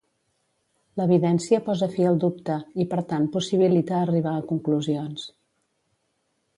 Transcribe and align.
L'evidència 1.01 1.59
posa 1.67 1.89
fi 1.97 2.09
al 2.13 2.17
dubte 2.25 2.57
i 2.85 2.87
per 2.95 3.05
tant 3.13 3.31
possibilita 3.39 4.01
arribar 4.03 4.35
a 4.41 4.45
conclusions. 4.55 5.33